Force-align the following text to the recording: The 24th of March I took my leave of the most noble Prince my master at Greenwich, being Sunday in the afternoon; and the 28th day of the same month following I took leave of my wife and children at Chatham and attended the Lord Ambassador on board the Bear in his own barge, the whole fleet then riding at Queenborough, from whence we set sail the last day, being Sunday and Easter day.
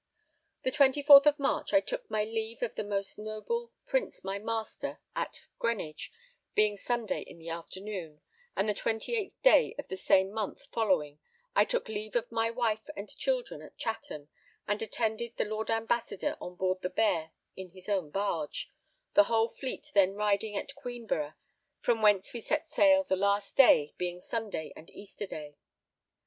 The 0.63 0.71
24th 0.71 1.27
of 1.27 1.37
March 1.37 1.75
I 1.75 1.79
took 1.79 2.09
my 2.09 2.23
leave 2.23 2.63
of 2.63 2.73
the 2.73 2.83
most 2.83 3.19
noble 3.19 3.71
Prince 3.85 4.23
my 4.23 4.39
master 4.39 4.99
at 5.15 5.41
Greenwich, 5.59 6.11
being 6.55 6.75
Sunday 6.75 7.21
in 7.21 7.37
the 7.37 7.49
afternoon; 7.51 8.19
and 8.55 8.67
the 8.67 8.73
28th 8.73 9.33
day 9.43 9.75
of 9.77 9.87
the 9.89 9.97
same 9.97 10.31
month 10.31 10.65
following 10.71 11.19
I 11.55 11.65
took 11.65 11.87
leave 11.87 12.15
of 12.15 12.31
my 12.31 12.49
wife 12.49 12.89
and 12.97 13.15
children 13.15 13.61
at 13.61 13.77
Chatham 13.77 14.29
and 14.67 14.81
attended 14.81 15.37
the 15.37 15.45
Lord 15.45 15.69
Ambassador 15.69 16.35
on 16.41 16.55
board 16.55 16.81
the 16.81 16.89
Bear 16.89 17.33
in 17.55 17.69
his 17.69 17.87
own 17.87 18.09
barge, 18.09 18.71
the 19.13 19.25
whole 19.25 19.49
fleet 19.49 19.91
then 19.93 20.15
riding 20.15 20.57
at 20.57 20.73
Queenborough, 20.73 21.35
from 21.79 22.01
whence 22.01 22.33
we 22.33 22.39
set 22.41 22.71
sail 22.71 23.03
the 23.03 23.15
last 23.15 23.55
day, 23.55 23.93
being 23.99 24.19
Sunday 24.19 24.73
and 24.75 24.89
Easter 24.89 25.27
day. 25.27 25.57